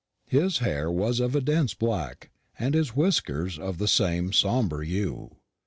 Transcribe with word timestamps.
His 0.25 0.57
hair 0.65 0.89
was 0.89 1.19
of 1.19 1.35
a 1.35 1.41
dense 1.41 1.75
black, 1.75 2.31
and 2.57 2.73
his 2.73 2.95
whiskers 2.95 3.59
of 3.59 3.77
the 3.77 3.87
same 3.87 4.33
sombre 4.33 4.83
hue. 4.83 5.35